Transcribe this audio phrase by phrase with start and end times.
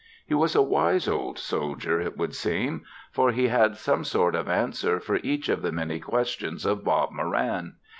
[0.25, 4.49] He was a wise old soldier, it would seem, for he had some sort of
[4.49, 7.75] answer for each of the many questions of Bob Moran.